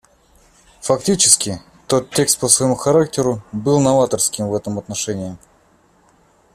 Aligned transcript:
Фактически, 0.81 1.61
тот 1.85 2.09
текст 2.09 2.39
по 2.39 2.47
своему 2.47 2.73
характеру 2.75 3.43
был 3.51 3.79
новаторским 3.79 4.47
в 4.47 4.55
этом 4.55 4.79
отношении. 4.79 5.37